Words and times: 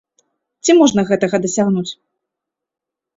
Ці 0.63 0.71
можна 0.79 1.03
гэтага 1.09 1.39
дасягнуць? 1.43 1.91